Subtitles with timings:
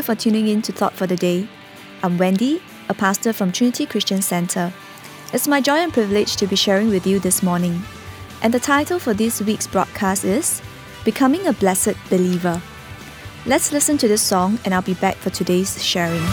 [0.00, 1.46] you for tuning in to Thought for the Day.
[2.02, 4.72] I'm Wendy, a pastor from Trinity Christian Center.
[5.34, 7.82] It's my joy and privilege to be sharing with you this morning.
[8.40, 10.62] And the title for this week's broadcast is
[11.04, 12.62] Becoming a Blessed Believer.
[13.44, 16.24] Let's listen to this song, and I'll be back for today's sharing.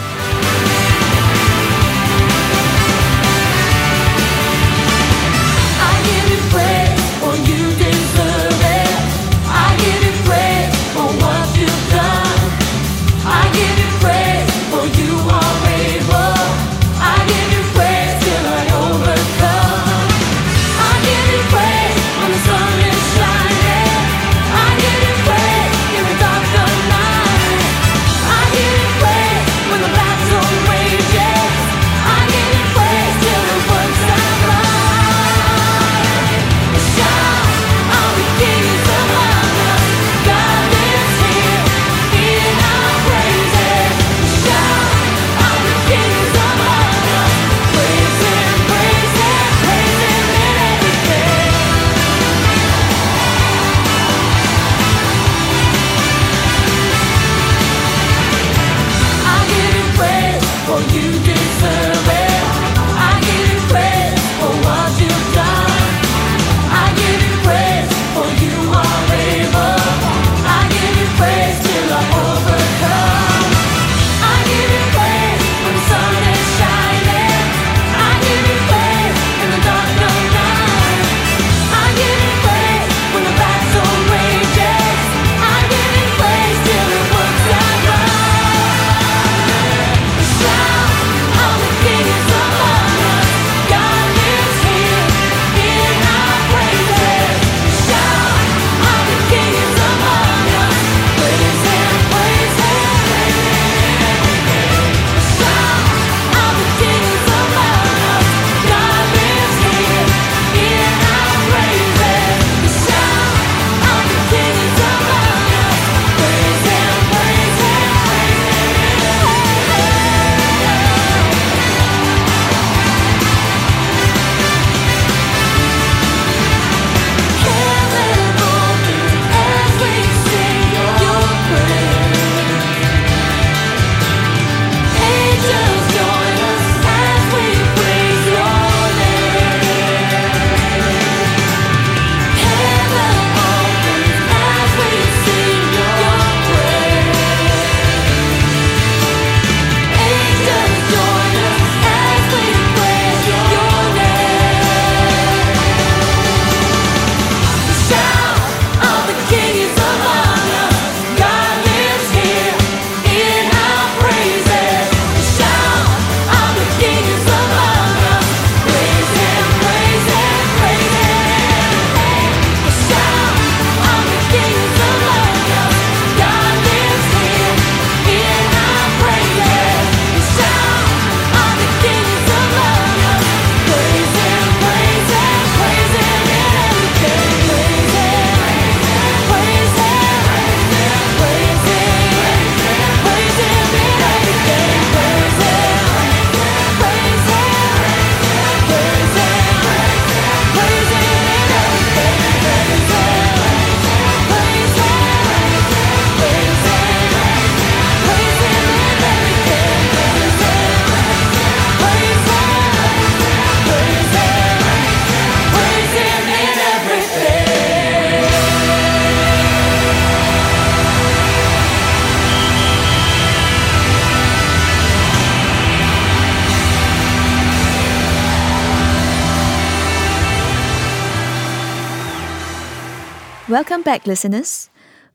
[233.48, 234.68] Welcome back, listeners.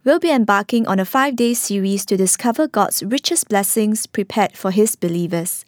[0.03, 4.71] We'll be embarking on a five day series to discover God's richest blessings prepared for
[4.71, 5.65] His believers,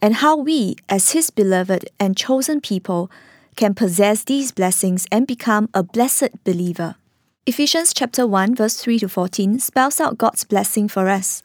[0.00, 3.08] and how we, as His beloved and chosen people,
[3.54, 6.96] can possess these blessings and become a blessed believer.
[7.46, 11.44] Ephesians chapter 1 verse 3 to 14 spells out God's blessing for us.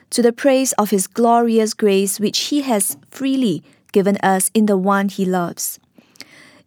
[0.11, 4.77] to the praise of his glorious grace which he has freely given us in the
[4.77, 5.79] one he loves.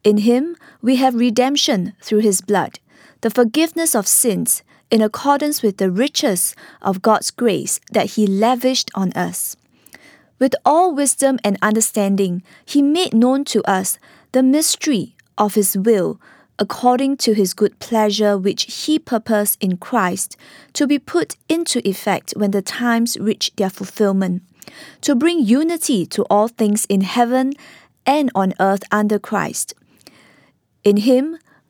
[0.02, 2.78] In him we have redemption through his blood,
[3.20, 8.90] the forgiveness of sins, in accordance with the riches of God's grace that he lavished
[8.94, 9.56] on us.
[10.38, 13.98] With all wisdom and understanding, he made known to us
[14.32, 16.20] the mystery of his will
[16.58, 20.36] according to his good pleasure which he purposed in Christ
[20.74, 24.42] to be put into effect when the times reach their fulfillment,
[25.00, 27.52] to bring unity to all things in heaven
[28.06, 29.74] and on earth under Christ.
[30.84, 31.38] In him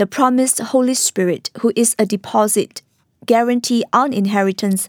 [0.00, 2.80] the promised Holy Spirit, who is a deposit,
[3.26, 4.88] guarantee our inheritance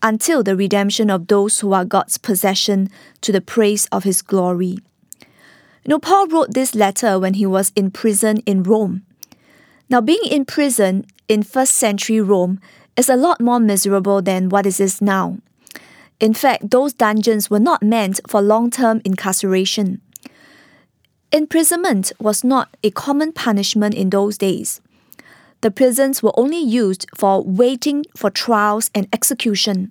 [0.00, 2.88] until the redemption of those who are God's possession
[3.20, 4.78] to the praise of his glory.
[5.18, 9.02] You know, Paul wrote this letter when he was in prison in Rome.
[9.90, 12.60] Now, being in prison in first century Rome
[12.96, 15.38] is a lot more miserable than what it is now.
[16.20, 20.00] In fact, those dungeons were not meant for long term incarceration.
[21.34, 24.80] Imprisonment was not a common punishment in those days.
[25.62, 29.90] The prisons were only used for waiting for trials and execution.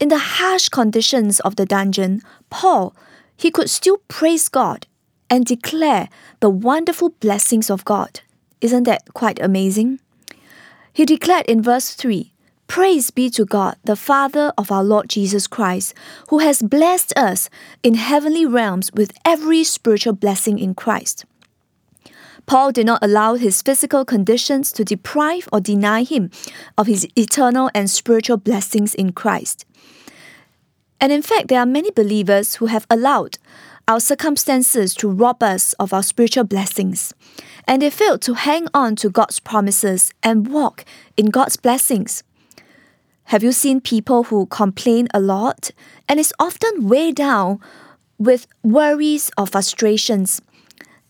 [0.00, 2.96] In the harsh conditions of the dungeon, Paul,
[3.36, 4.86] he could still praise God
[5.28, 6.08] and declare
[6.40, 8.20] the wonderful blessings of God.
[8.62, 10.00] Isn't that quite amazing?
[10.94, 12.32] He declared in verse 3
[12.66, 15.94] Praise be to God, the Father of our Lord Jesus Christ,
[16.28, 17.50] who has blessed us
[17.82, 21.24] in heavenly realms with every spiritual blessing in Christ.
[22.46, 26.30] Paul did not allow his physical conditions to deprive or deny him
[26.76, 29.64] of his eternal and spiritual blessings in Christ.
[31.00, 33.38] And in fact, there are many believers who have allowed
[33.86, 37.12] our circumstances to rob us of our spiritual blessings.
[37.66, 40.84] And they fail to hang on to God's promises and walk
[41.16, 42.22] in God's blessings.
[43.28, 45.70] Have you seen people who complain a lot
[46.08, 47.58] and is often weighed down
[48.18, 50.42] with worries or frustrations?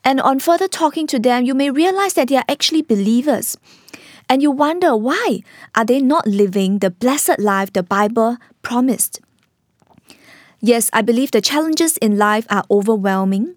[0.04, 3.56] And on further talking to them, you may realize that they are actually believers.
[4.28, 5.40] And you wonder why
[5.74, 9.20] are they not living the blessed life the Bible promised?
[10.60, 13.56] Yes, I believe the challenges in life are overwhelming.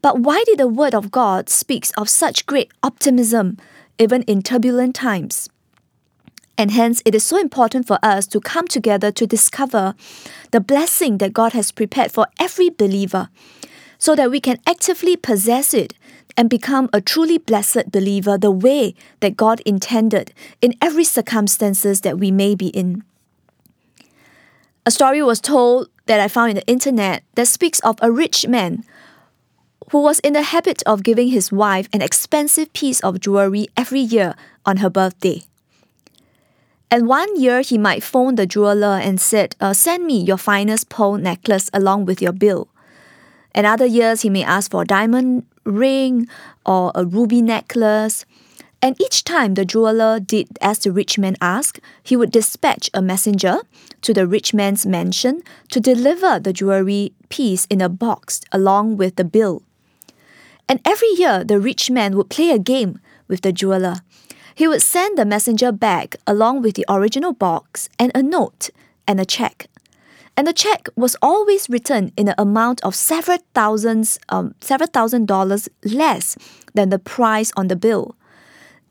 [0.00, 3.58] But why did the Word of God speaks of such great optimism
[3.98, 5.48] even in turbulent times?
[6.58, 9.94] And hence, it is so important for us to come together to discover
[10.50, 13.28] the blessing that God has prepared for every believer
[13.96, 15.94] so that we can actively possess it
[16.36, 22.18] and become a truly blessed believer the way that God intended in every circumstances that
[22.18, 23.04] we may be in.
[24.84, 28.48] A story was told that I found in the internet that speaks of a rich
[28.48, 28.84] man
[29.92, 34.00] who was in the habit of giving his wife an expensive piece of jewelry every
[34.00, 34.34] year
[34.66, 35.42] on her birthday.
[36.90, 40.88] And one year he might phone the jeweler and said, uh, Send me your finest
[40.88, 42.68] pearl necklace along with your bill.
[43.54, 46.28] And other years he may ask for a diamond ring
[46.64, 48.24] or a ruby necklace.
[48.80, 53.02] And each time the jeweler did as the rich man asked, he would dispatch a
[53.02, 53.58] messenger
[54.02, 59.16] to the rich man's mansion to deliver the jewelry piece in a box along with
[59.16, 59.62] the bill.
[60.68, 63.96] And every year, the rich man would play a game with the jeweler.
[64.58, 68.70] He would send the messenger back along with the original box and a note
[69.06, 69.68] and a check.
[70.36, 75.28] And the check was always written in an amount of several thousands, um, several thousand
[75.28, 76.36] dollars less
[76.74, 78.16] than the price on the bill.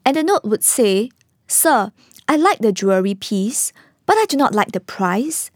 [0.05, 1.09] And the note would say,
[1.49, 1.91] Sir,
[2.29, 3.73] I like the jewelry piece,
[4.05, 5.51] but I do not like the price.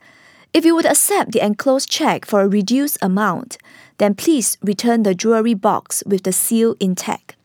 [0.54, 3.58] If you would accept the enclosed check for a reduced amount,
[3.98, 7.38] then please return the jewelry box with the seal intact.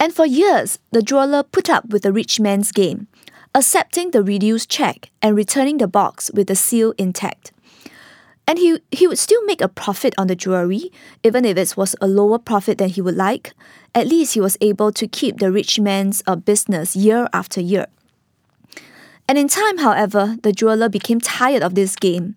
[0.00, 3.06] And for years, the jeweler put up with the rich man's game,
[3.54, 7.52] accepting the reduced check and returning the box with the seal intact.
[8.48, 10.90] And he, he would still make a profit on the jewelry,
[11.22, 13.52] even if it was a lower profit than he would like.
[13.94, 17.86] At least he was able to keep the rich man's uh, business year after year.
[19.28, 22.36] And in time, however, the jeweler became tired of this game.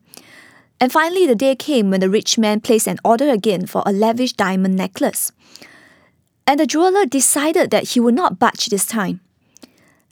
[0.79, 3.93] And finally, the day came when the rich man placed an order again for a
[3.93, 5.31] lavish diamond necklace.
[6.45, 9.21] And the jeweler decided that he would not budge this time.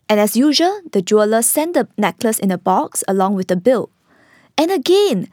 [0.07, 3.89] And as usual, the jeweler sent the necklace in a box along with the bill.
[4.57, 5.29] And again,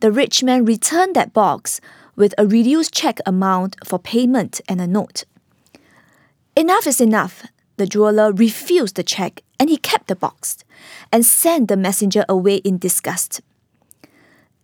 [0.00, 1.80] the rich man returned that box
[2.16, 5.24] with a reduced check amount for payment and a note.
[6.56, 7.46] Enough is enough.
[7.76, 10.58] The jeweler refused the check and he kept the box
[11.10, 13.40] and sent the messenger away in disgust.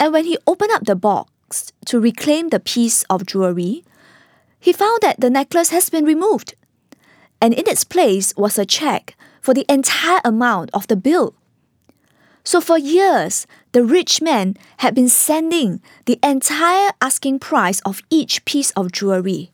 [0.00, 3.84] And when he opened up the box to reclaim the piece of jewelry,
[4.60, 6.54] he found that the necklace has been removed,
[7.40, 11.34] and in its place was a check for the entire amount of the bill.
[12.44, 18.44] So for years, the rich man had been sending the entire asking price of each
[18.44, 19.50] piece of jewelry,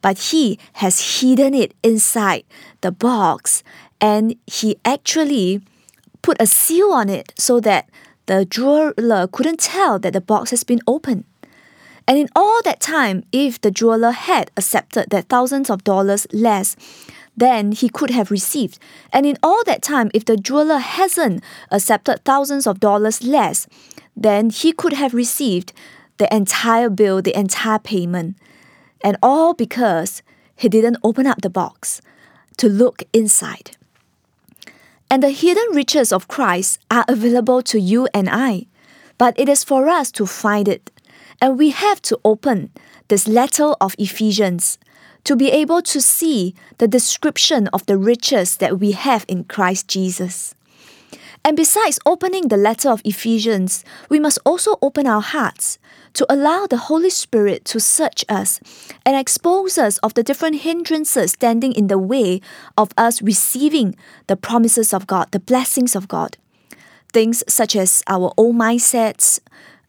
[0.00, 2.44] but he has hidden it inside
[2.82, 3.64] the box
[4.00, 5.60] and he actually
[6.22, 7.88] put a seal on it so that
[8.26, 11.24] the jeweler couldn't tell that the box has been opened.
[12.08, 16.76] And in all that time, if the jeweler had accepted that thousands of dollars less
[17.36, 18.78] than he could have received,
[19.12, 23.66] and in all that time, if the jeweler hasn't accepted thousands of dollars less,
[24.16, 25.72] then he could have received
[26.18, 28.36] the entire bill, the entire payment.
[29.02, 30.22] And all because
[30.56, 32.00] he didn't open up the box
[32.56, 33.76] to look inside.
[35.10, 38.66] And the hidden riches of Christ are available to you and I,
[39.18, 40.90] but it is for us to find it.
[41.40, 42.70] And we have to open
[43.08, 44.78] this letter of Ephesians
[45.24, 49.88] to be able to see the description of the riches that we have in Christ
[49.88, 50.54] Jesus.
[51.44, 55.78] And besides opening the letter of Ephesians, we must also open our hearts
[56.14, 58.58] to allow the Holy Spirit to search us
[59.04, 62.40] and expose us of the different hindrances standing in the way
[62.76, 63.94] of us receiving
[64.26, 66.36] the promises of God, the blessings of God.
[67.12, 69.38] Things such as our old mindsets,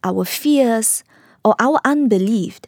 [0.04, 1.04] our fears,
[1.48, 2.60] or our unbelief.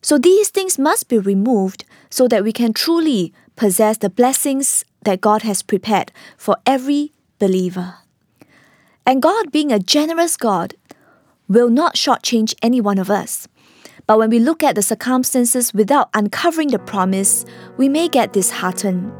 [0.00, 5.20] So these things must be removed so that we can truly possess the blessings that
[5.20, 7.96] God has prepared for every believer.
[9.04, 10.74] And God, being a generous God,
[11.48, 13.48] will not shortchange any one of us.
[14.06, 17.44] But when we look at the circumstances without uncovering the promise,
[17.76, 19.12] we may get disheartened.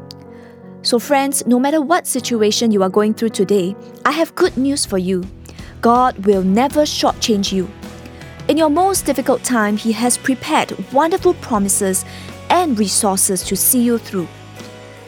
[0.81, 3.75] So, friends, no matter what situation you are going through today,
[4.05, 5.25] I have good news for you.
[5.81, 7.69] God will never shortchange you.
[8.47, 12.03] In your most difficult time, He has prepared wonderful promises
[12.49, 14.27] and resources to see you through.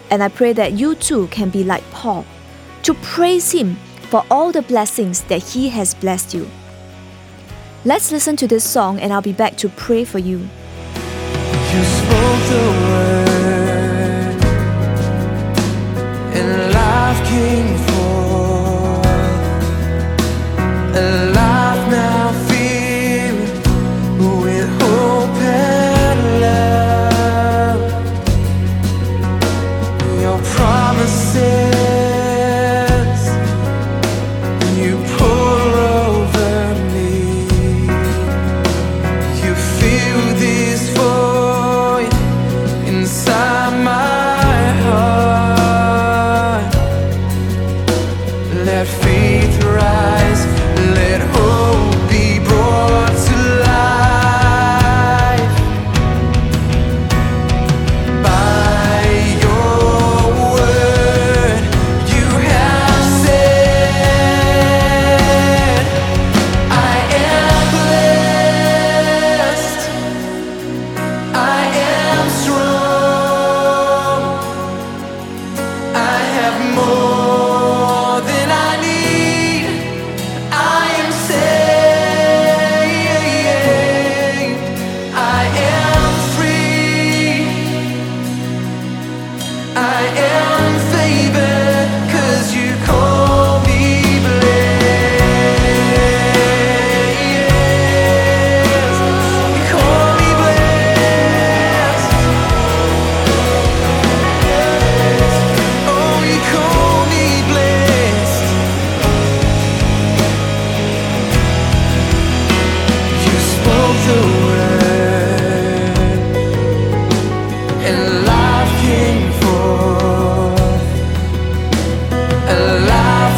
[0.10, 2.26] And I pray that you too can be like Paul,
[2.84, 3.76] to praise Him
[4.10, 6.50] for all the blessings that He has blessed you.
[7.86, 10.38] Let's listen to this song and I'll be back to pray for you.
[10.38, 11.84] You
[48.74, 49.13] Let faith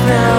[0.05, 0.34] now.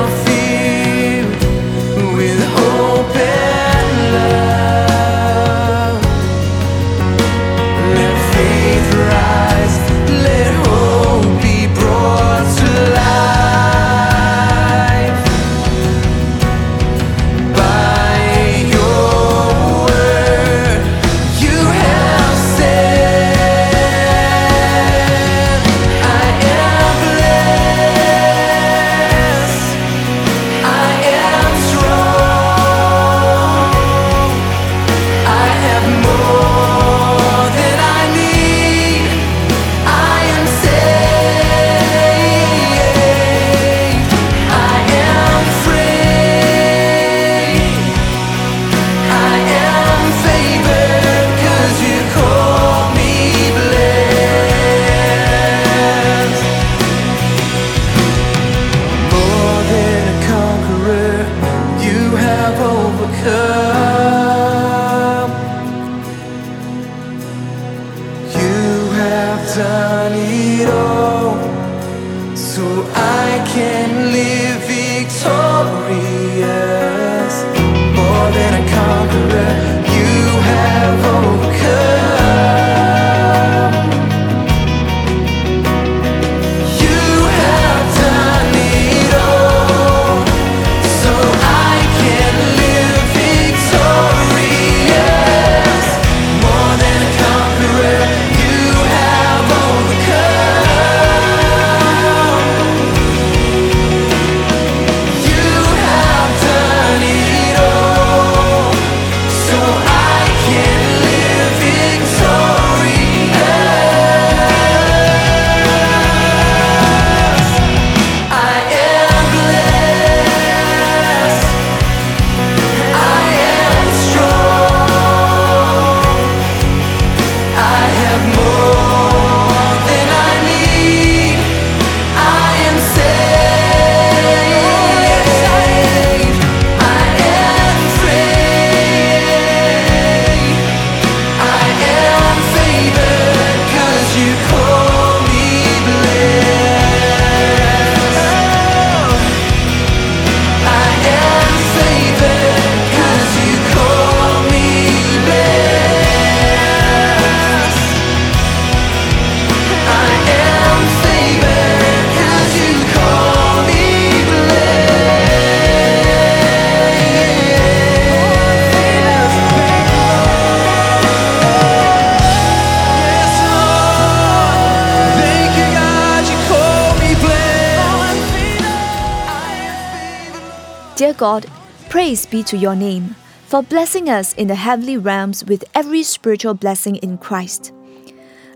[181.16, 181.46] God,
[181.88, 186.52] praise be to your name for blessing us in the heavenly realms with every spiritual
[186.52, 187.72] blessing in Christ.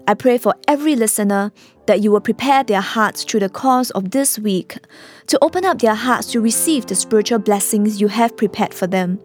[0.07, 1.53] I pray for every listener
[1.87, 4.77] that you will prepare their hearts through the course of this week
[5.29, 9.21] to open up their hearts to receive the spiritual blessings you have prepared for them.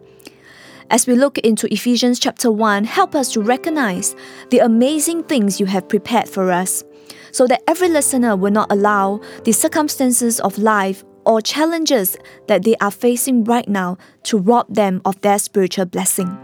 [0.88, 4.14] As we look into Ephesians chapter 1, help us to recognize
[4.50, 6.84] the amazing things you have prepared for us,
[7.32, 12.16] so that every listener will not allow the circumstances of life or challenges
[12.48, 16.38] that they are facing right now to rob them of their spiritual blessing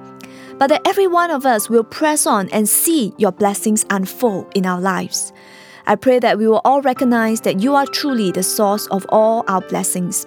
[0.59, 4.64] but that every one of us will press on and see your blessings unfold in
[4.64, 5.33] our lives.
[5.87, 9.45] I pray that we will all recognize that you are truly the source of all
[9.49, 10.25] our blessings,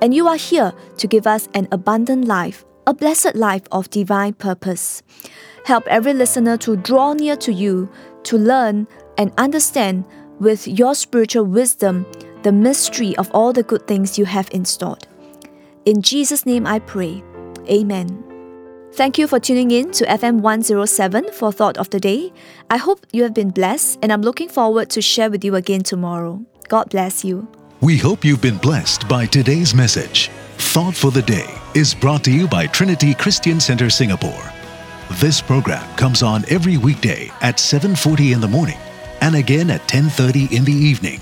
[0.00, 4.32] and you are here to give us an abundant life, a blessed life of divine
[4.32, 5.02] purpose.
[5.66, 7.90] Help every listener to draw near to you,
[8.22, 8.86] to learn
[9.18, 10.06] and understand
[10.40, 12.06] with your spiritual wisdom
[12.44, 15.08] the mystery of all the good things you have installed.
[15.86, 17.22] In Jesus' name I pray.
[17.68, 18.22] Amen.
[18.92, 22.32] Thank you for tuning in to FM 107 for Thought of the Day.
[22.70, 25.82] I hope you have been blessed, and I'm looking forward to share with you again
[25.82, 26.44] tomorrow.
[26.68, 27.48] God bless you.
[27.80, 30.30] We hope you've been blessed by today's message.
[30.58, 34.52] Thought for the Day is brought to you by Trinity Christian Center Singapore.
[35.14, 38.78] This program comes on every weekday at 7:40 in the morning
[39.20, 41.20] and again at 10:30 in the evening.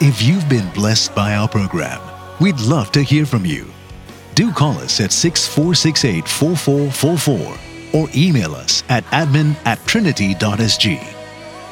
[0.00, 2.00] If you've been blessed by our program,
[2.38, 3.72] we'd love to hear from you
[4.36, 11.02] do call us at 6468 4444 or email us at admin at trinity.sg.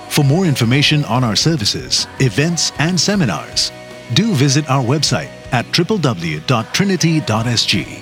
[0.08, 3.70] For more information on our services, events, and seminars,
[4.14, 8.00] do visit our website at www.trinity.sg.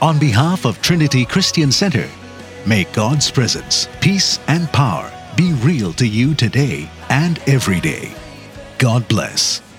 [0.00, 2.08] On behalf of Trinity Christian Center,
[2.64, 8.14] may God's presence, peace, and power be real to you today and every day.
[8.82, 9.71] God bless.